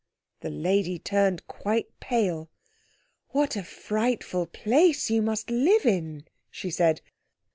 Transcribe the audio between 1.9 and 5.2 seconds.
pale. "What a frightful place